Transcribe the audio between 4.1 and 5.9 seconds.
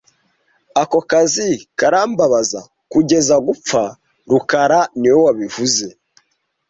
rukara niwe wabivuze